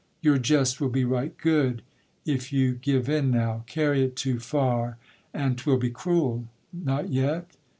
your 0.19 0.39
jest 0.39 0.81
will 0.81 0.89
be 0.89 1.03
right 1.05 1.37
good 1.37 1.83
If 2.25 2.51
you 2.51 2.73
give 2.73 3.07
in 3.07 3.29
now; 3.29 3.63
carry 3.67 4.03
it 4.03 4.15
too 4.15 4.39
far, 4.39 4.97
And 5.31 5.59
'twill 5.59 5.77
be 5.77 5.91
cruel: 5.91 6.47
not 6.73 7.09
yet? 7.09 7.55